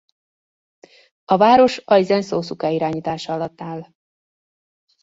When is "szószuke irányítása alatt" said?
2.21-3.61